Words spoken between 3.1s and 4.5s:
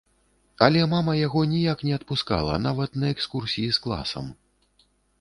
экскурсіі з класам.